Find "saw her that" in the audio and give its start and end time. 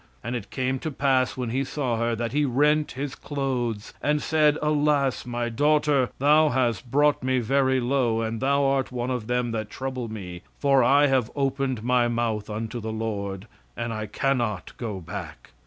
1.63-2.31